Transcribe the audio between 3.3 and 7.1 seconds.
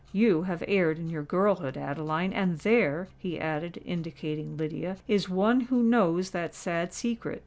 added, indicating Lydia, "is one who knows that sad